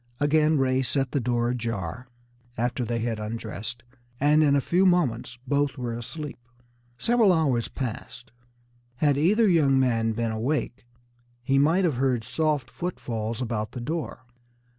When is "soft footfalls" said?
12.23-13.43